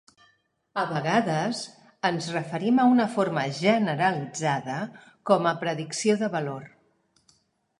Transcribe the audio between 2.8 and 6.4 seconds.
a una forma generalitzada com a predicció de